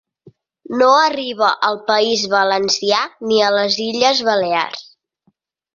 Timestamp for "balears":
4.31-4.87